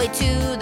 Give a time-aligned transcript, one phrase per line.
[0.00, 0.59] way to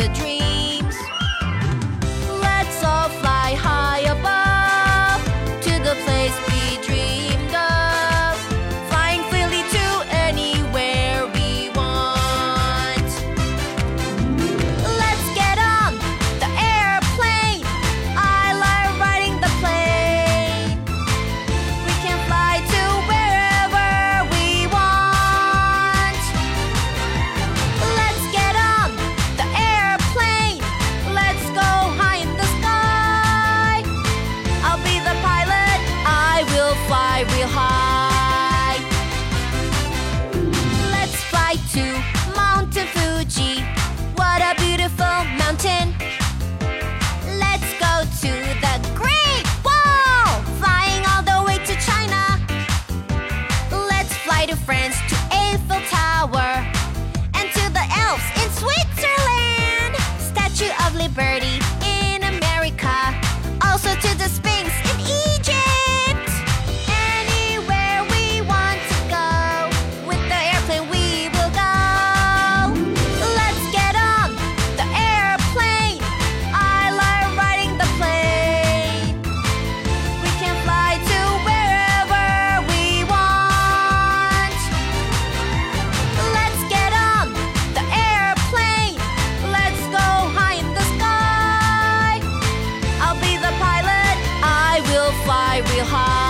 [54.39, 55.08] Fly to France
[95.79, 96.28] 你好